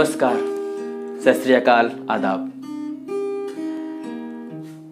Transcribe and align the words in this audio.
नमस्कार, 0.00 0.36
सत 1.24 1.50
आदाब। 2.10 2.52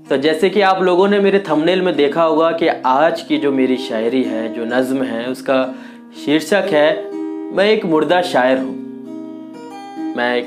तो 0.08 0.16
जैसे 0.16 0.50
कि 0.50 0.60
आप 0.60 0.82
लोगों 0.82 1.08
ने 1.08 1.20
मेरे 1.20 1.38
थंबनेल 1.38 1.82
में 1.82 1.96
देखा 1.96 2.22
होगा 2.22 2.50
कि 2.50 2.68
आज 2.68 3.22
की 3.22 3.38
जो 3.38 3.52
मेरी 3.52 3.76
शायरी 3.76 4.22
है, 4.22 4.54
जो 4.54 4.64
नज्म 4.64 5.02
है, 5.02 5.26
उसका 5.26 5.74
शीर्षक 6.24 6.64
है, 6.68 7.14
मैं 7.56 7.64
एक 7.64 7.84
मुर्दा 7.84 8.22
शायर 8.22 8.58
हूँ। 8.58 8.76
मैं 10.16 10.36
एक 10.36 10.46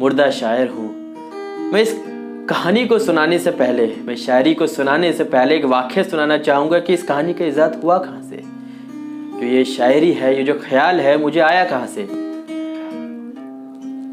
मुर्दा 0.00 0.30
शायर 0.30 0.68
हूँ। 0.68 1.14
मैं 1.72 1.82
इस 1.82 2.00
कहानी 2.48 2.86
को 2.86 2.98
सुनाने 2.98 3.38
से 3.38 3.50
पहले, 3.50 3.96
मैं 4.04 4.16
शायरी 4.16 4.54
को 4.54 4.66
सुनाने 4.66 5.12
से 5.12 5.24
पहले 5.24 5.56
एक 5.56 5.64
वाक्य 5.64 6.04
सुनाना 6.04 6.38
चाहूँगा 6.38 6.78
कि 6.78 6.94
इस 6.94 7.02
कहानी 7.02 7.34
का 7.34 7.44
इजाद 7.44 7.80
हुआ 7.84 7.98
कहाँ 7.98 8.22
से? 8.22 8.42
जो 9.40 9.46
ये 9.46 9.64
शायरी 9.64 10.12
है, 10.12 10.36
ये 10.36 10.42
जो 10.42 10.54
ख्याल 10.54 11.00
है, 11.00 11.18
मुझे 11.18 11.40
आया 11.40 11.64
कहाँ 11.64 11.86
से? 11.86 12.29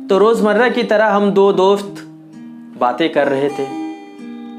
तो 0.10 0.18
रोज़मर्रा 0.18 0.70
की 0.70 0.84
तरह 0.84 1.06
हम 1.06 1.32
दो 1.32 1.54
दोस्त 1.54 1.96
बातें 2.80 3.10
कर 3.12 3.28
रहे 3.28 3.50
थे। 3.50 3.66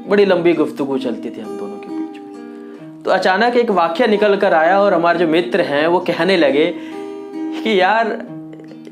बड़ी 0.09 0.25
लंबी 0.25 0.53
गुफ्तगु 0.53 0.97
चलती 0.97 1.29
थी 1.29 1.41
हम 1.41 1.57
दोनों 1.57 1.77
के 1.77 1.87
बीच 1.87 2.21
में। 2.21 3.03
तो 3.03 3.11
अचानक 3.11 3.55
एक 3.55 3.71
वाक्य 3.71 4.07
निकल 4.07 4.35
कर 4.37 4.53
आया 4.53 4.81
और 4.81 4.93
हमारे 4.93 5.19
जो 5.19 5.27
मित्र 5.27 5.61
हैं, 5.61 5.87
वो 5.87 5.99
कहने 5.99 6.37
लगे 6.37 6.73
कि, 6.75 7.81
यार, 7.81 8.25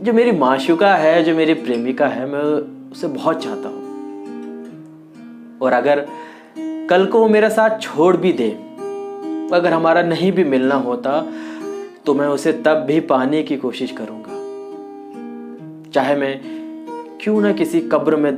जो 0.01 0.13
मेरी 0.13 0.31
माशुका 0.31 0.95
है, 0.95 1.23
जो 1.23 1.35
मेरी 1.35 1.53
प्रेमिका 1.53 2.07
है, 2.07 2.25
मैं 2.25 2.41
उसे 2.91 3.07
बहुत 3.07 3.43
चाहता 3.43 3.69
हूँ। 3.69 3.83
और 5.61 5.73
अगर 5.73 6.05
कल 6.89 7.05
को 7.05 7.19
वो 7.19 7.29
मेरा 7.29 7.49
साथ 7.49 7.79
छोड़ 7.81 8.17
भी 8.17 8.31
दे, 8.33 8.49
अगर 9.55 9.73
हमारा 9.73 10.01
नहीं 10.01 10.31
भी 10.31 10.43
मिलना 10.43 10.75
होता 10.75 11.21
तो 12.05 12.13
मैं 12.13 12.27
उसे 12.27 12.53
तब 12.53 12.85
भी 12.87 12.99
पाने 12.99 13.43
की 13.43 13.57
कोशिश 13.57 13.91
करूँगा। 13.91 14.36
चाहे 15.93 16.15
मैं 16.15 16.39
क्यों 17.21 17.41
ना 17.41 17.51
किसी 17.53 17.81
कब्र 17.91 18.15
में 18.15 18.33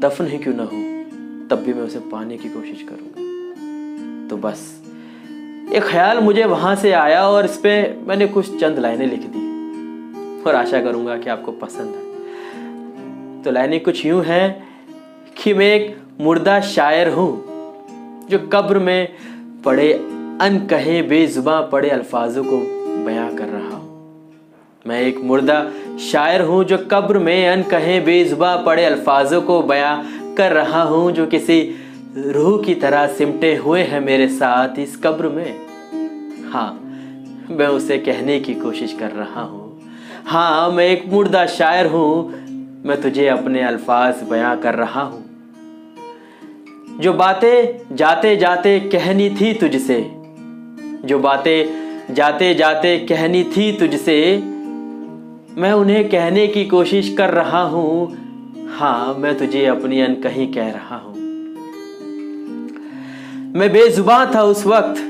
दफन 0.00 0.26
ही 0.26 0.38
क्यों 0.38 0.54
ना 0.54 0.62
हो, 0.62 0.78
तब 1.48 1.62
भी 1.66 1.72
मैं 1.74 1.82
उसे 1.82 1.98
पाने 2.12 2.36
की 2.36 2.48
कोशिश 2.48 2.82
करूँगा। 2.82 4.28
तो 4.28 4.36
बस 4.38 4.60
एक 5.74 5.82
ख्याल 5.82 6.18
मुझे 6.20 6.44
वहाँ 6.44 6.74
से 6.76 6.92
आया 6.92 7.22
और 7.28 7.44
इस 7.44 7.56
पर 7.56 8.04
मैंने 8.08 8.26
कुछ 8.28 8.58
चंद 8.60 8.78
लाइनें 8.78 9.06
लिख 9.06 9.26
दी 9.26 10.42
और 10.42 10.54
आशा 10.54 10.80
करूँगा 10.82 11.16
कि 11.18 11.30
आपको 11.30 11.52
पसंद 11.52 11.94
है। 11.94 13.42
तो 13.42 13.50
लाइनें 13.50 13.80
कुछ 13.80 14.04
यूँ 14.06 14.22
हैं 14.24 14.46
कि 15.36 15.54
मैं 15.54 15.74
एक 15.74 15.96
मुर्दा 16.20 16.60
शायर 16.60 17.08
हूँ, 17.08 17.30
जो 18.30 18.38
कब्र 18.52 18.78
में 18.78 19.08
पड़े 19.64 19.92
अन 19.92 20.66
कहे 20.70 21.00
बेजुबा 21.02 21.60
पड़े 21.62 21.90
अल्फाजों 21.90 22.44
को 22.44 22.58
बयां 23.04 23.28
कर 23.36 23.48
रहा 23.48 23.76
हूँ। 23.76 23.91
मैं 24.86 25.00
एक 25.00 25.18
मुर्दा 25.22 25.56
शायर 26.02 26.42
हूँ 26.42 26.62
जो 26.64 26.76
कब्र 26.90 27.18
में 27.18 27.48
अन 27.48 27.62
कहे 27.62 27.98
बेजुबा 28.00 28.54
पड़े 28.56 28.84
अल्फाजों 28.84 29.40
को 29.42 29.60
बयां 29.62 30.34
कर 30.36 30.52
रहा 30.52 30.82
हूँ, 30.82 31.12
जो 31.12 31.26
किसी 31.26 31.60
रूह 32.16 32.62
की 32.62 32.74
तरह 32.74 33.06
सिमटे 33.08 33.54
हुए 33.56 33.82
हैं 33.82 34.00
मेरे 34.00 34.26
साथ 34.28 34.78
इस 34.78 34.96
कब्र 34.96 35.28
में। 35.28 36.50
हाँ 36.52 36.70
मैं 37.50 37.66
उसे 37.68 37.98
कहने 37.98 38.40
की 38.40 38.54
कोशिश 38.54 38.96
कर 39.00 39.10
रहा 39.12 39.42
हूँ। 39.42 39.80
हाँ 40.26 40.70
मैं 40.70 40.86
एक 40.86 41.06
मुर्दा 41.06 41.46
शायर 41.48 41.86
हूँ, 41.86 42.26
मैं 42.86 43.00
तुझे 43.02 43.28
अपने 43.28 43.62
अल्फाज 43.64 44.22
बयां 44.30 44.56
कर 44.56 44.74
रहा 44.74 45.02
हूँ। 45.02 45.24
जो 47.00 47.12
बातें 47.14 47.96
जाते 47.96 48.36
जाते 48.36 48.78
कहनी 48.90 49.30
थी 49.30 49.52
तुझसे, 49.54 50.00
जो 51.04 51.18
बातें 51.18 52.14
जाते 52.14 52.54
जाते 52.54 52.98
कहनी 52.98 53.44
थी 53.46 53.72
तुझसे 53.78 54.20
मैं 55.58 55.72
उन्हें 55.72 56.08
कहने 56.08 56.46
की 56.46 56.64
कोशिश 56.64 57.14
कर 57.14 57.30
रहा 57.30 57.62
हूँ। 57.62 58.68
हाँ 58.70 59.14
मैं 59.14 59.38
तुझे 59.38 59.64
अपनी 59.66 60.00
अनकही 60.00 60.46
कह 60.46 60.70
रहा 60.70 60.96
हूँ। 60.96 61.14
मैं 63.56 63.72
बेजुबान 63.72 64.34
था 64.34 64.42
उस 64.42 64.66
वक्त, 64.66 65.02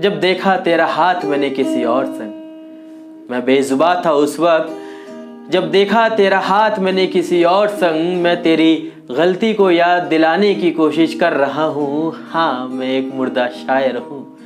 जब 0.00 0.20
देखा 0.20 0.56
तेरा 0.56 0.86
हाथ 0.86 1.24
मैंने 1.24 1.50
किसी 1.50 1.84
और 1.84 2.06
संग 2.06 3.30
मैं 3.30 3.44
बेजुबा 3.44 4.02
था 4.06 4.12
उस 4.12 4.38
वक्त, 4.40 4.72
जब 5.50 5.70
देखा 5.70 6.08
तेरा 6.08 6.38
हाथ 6.38 6.78
मैंने 6.78 7.06
किसी 7.06 7.42
और 7.44 7.68
संग। 7.68 8.22
मैं 8.22 8.42
तेरी 8.42 8.92
गलती 9.10 9.54
को 9.54 9.70
याद 9.70 10.02
दिलाने 10.02 10.54
की 10.54 10.70
कोशिश 10.70 11.14
कर 11.14 11.32
रहा 11.32 11.64
हूँ। 11.64 12.12
हाँ 12.30 12.68
मैं 12.68 12.88
एक 12.88 13.10
मुर्दा 13.14 13.46
शायर 13.46 13.96
हूँ। 13.96 14.38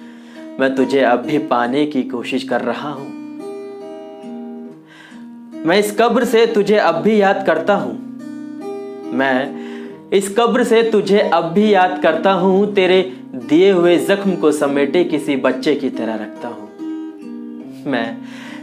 मैं 0.60 0.74
तुझे 0.74 1.00
अब 1.00 1.18
भी 1.18 1.38
पाने 1.38 1.86
की 1.86 2.02
कोशिश 2.02 2.44
कर 2.44 2.60
रहा 2.60 2.90
हूँ। 2.90 3.15
मैं 5.66 5.78
इस 5.78 5.90
कब्र 5.98 6.24
से 6.24 6.46
तुझे 6.46 6.76
अब 6.76 6.94
भी 6.94 7.20
याद 7.20 7.42
करता 7.46 7.74
हूँ। 7.74 7.94
मैं 9.12 10.10
इस 10.10 10.28
कब्र 10.38 10.64
से 10.64 10.82
तुझे 10.90 11.18
अब 11.18 11.44
भी 11.44 11.72
याद 11.74 11.98
करता 12.02 12.32
हूँ। 12.32 12.74
तेरे 12.74 13.00
दिए 13.34 13.70
हुए 13.70 13.96
जख्म 13.98 14.34
को 14.34 14.52
समेटे 14.52 15.02
किसी 15.04 15.36
बच्चे 15.36 15.74
की 15.74 15.90
तरह 15.90 16.14
रखता 16.14 16.48
हूँ। 16.48 16.68
मैं 17.86 18.16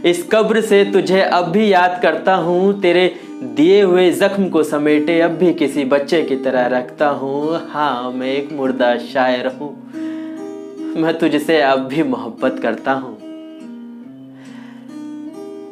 इस 0.04 0.22
कब्र 0.32 0.60
से 0.60 0.84
तुझे 0.84 1.20
अब 1.20 1.44
भी 1.44 1.72
याद 1.72 2.00
करता 2.02 2.34
हूँ। 2.34 2.80
तेरे 2.80 3.06
दिए 3.42 3.82
हुए 3.82 4.10
जख्म 4.12 4.48
को 4.48 4.62
समेटे 4.62 5.20
अब 5.20 5.30
भी 5.30 5.52
किसी 5.54 5.84
बच्चे 5.84 6.22
की 6.22 6.36
तरह 6.36 6.66
रखता 6.66 7.08
हूँ। 7.08 7.60
हाँ 7.70 8.10
मैं 8.12 8.32
एक 8.32 8.52
मुर्दा 8.52 8.96
शायर 9.04 9.46
हूँ। 9.46 9.70
मैं 11.02 11.18
तुझसे 11.18 11.60
अब 11.62 11.86
भी 11.86 12.02
मोहब्बत 12.02 12.58
करता 12.62 12.92
हूँ। 12.92 13.16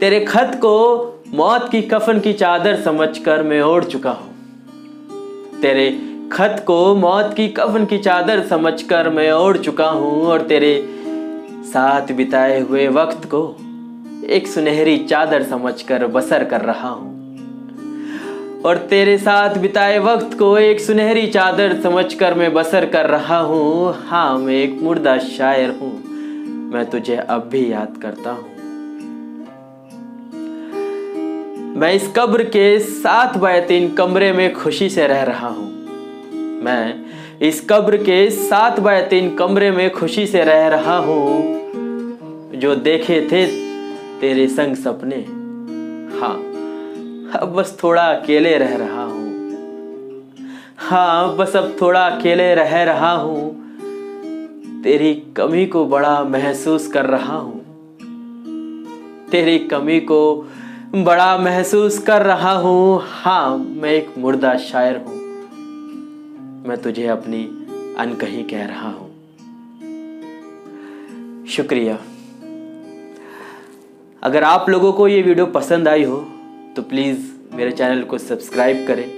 तेरे 0.01 0.21
खत 0.21 0.55
को 0.55 1.09
मौत 1.35 1.69
की 1.71 1.81
कफन 1.83 2.19
की 2.21 2.33
चादर 2.33 2.81
समझकर 2.83 3.43
मैं 3.43 3.61
ओढ़ 3.63 3.85
चुका 3.85 4.11
हूँ। 4.11 5.61
तेरे 5.61 5.91
खत 6.33 6.65
को 6.67 6.95
मौत 6.95 7.33
की 7.37 7.49
कफन 7.49 7.85
की 7.85 7.99
चादर 7.99 8.47
समझकर 8.47 9.09
मैं 9.11 9.31
ओढ़ 9.33 9.57
चुका 9.57 9.87
हूँ 9.87 10.27
और 10.27 10.43
तेरे 10.43 10.75
साथ 11.65 12.13
बिताए 12.13 12.61
हुए 12.61 12.87
वक्त 12.89 13.25
को 13.25 13.43
एक 14.29 14.47
सुनहरी 14.47 14.99
चादर 14.99 15.43
समझकर 15.43 16.07
बसर 16.07 16.45
कर 16.45 16.61
रहा 16.61 16.89
हूँ। 16.89 17.11
और 18.65 18.87
तेरे 18.91 19.19
साथ 19.19 19.59
बिताए 19.59 19.99
वक्त 19.99 20.39
को 20.39 20.57
एक 20.59 20.81
सुनहरी 20.81 21.27
चादर 21.27 21.81
समझकर 21.81 22.35
मैं 22.35 22.53
बसर 22.55 22.87
कर 22.87 23.07
रहा 23.07 23.39
हूँ। 23.39 23.95
हाँ 24.07 24.39
मैं 24.39 24.55
एक 24.55 24.81
मुर्दा 24.83 25.19
शायर 25.19 25.71
हूँ। 25.71 25.93
मैं 26.73 26.91
तुझे 26.91 27.17
अब 27.17 27.49
भी 27.53 27.73
याद 27.73 27.99
करता 28.03 28.31
हूँ। 28.31 28.62
मैं 31.73 31.93
इस 31.95 32.07
कब्र 32.17 32.45
के 32.45 32.79
सात 32.79 33.37
बाय 33.37 33.61
तीन 33.61 33.89
कमरे 33.95 34.33
में 34.33 34.53
खुशी 34.55 34.89
से 34.91 35.07
रह 35.07 35.23
रहा 35.23 35.49
हूँ। 35.49 35.69
मैं 36.65 37.39
इस 37.41 37.61
कब्र 37.71 37.97
के 37.97 38.31
सात 38.31 38.81
बाय 38.81 39.01
तीन 39.03 39.35
कमरे 39.37 39.71
में 39.71 39.91
खुशी 39.91 40.27
से 40.27 40.45
रह 40.45 40.67
रहा 40.69 40.97
हूँ, 40.97 42.51
जो 42.55 42.75
देखे 42.75 43.21
थे 43.33 43.45
तेरे 44.21 44.47
संग 44.49 44.77
सपने। 44.77 45.21
हाँ 46.21 46.35
अब 47.41 47.55
बस 47.57 47.77
थोड़ा 47.83 48.03
अकेले 48.03 48.57
रह 48.59 48.77
रहा 48.77 49.05
हूँ। 49.05 49.31
हाँ 50.79 51.37
बस 51.37 51.57
अब 51.57 51.77
थोड़ा 51.81 52.07
अकेले 52.07 52.55
रह 52.55 52.83
रहा 52.83 53.13
हूँ। 53.13 53.51
तेरी 54.83 55.15
कमी 55.37 55.67
को 55.67 55.87
बड़ा 55.87 56.23
महसूस 56.25 56.89
कर 56.89 57.07
रहा 57.07 57.37
हूँ। 57.37 57.61
तेरी 59.31 59.59
कमी 59.59 60.01
को 60.01 60.23
बड़ा 60.95 61.37
महसूस 61.39 61.99
कर 61.99 62.23
रहा 62.23 62.53
हूँ। 62.53 63.01
हाँ 63.03 63.57
मैं 63.59 63.91
एक 63.91 64.09
मुर्दा 64.19 64.57
शायर 64.59 64.97
हूँ। 64.97 65.15
मैं 66.69 66.77
तुझे 66.83 67.07
अपनी 67.07 67.43
अनकही 67.99 68.43
कह 68.43 68.67
रहा 68.67 68.89
हूँ। 68.89 69.09
शुक्रिया। 71.47 71.99
अगर 74.23 74.45
आप 74.45 74.69
लोगों 74.69 74.93
को 74.93 75.09
ये 75.09 75.23
वीडियो 75.23 75.47
पसंद 75.47 75.89
आई 75.89 76.05
हो 76.05 76.21
तो 76.77 76.83
प्लीज़ 76.83 77.27
मेरे 77.55 77.73
चैनल 77.73 78.03
को 78.03 78.19
सब्सक्राइब 78.19 78.87
करें, 78.87 79.11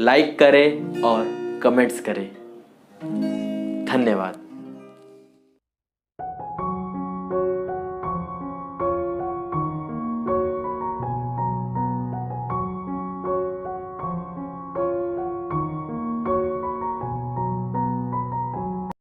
लाइक 0.00 0.38
करें 0.38 1.02
और 1.02 1.24
कमेंट्स 1.62 2.00
करें। 2.00 2.28
धन्यवाद। 3.84 4.47